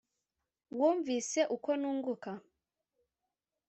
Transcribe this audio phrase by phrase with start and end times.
[0.77, 2.31] Wumvise uko nunguka,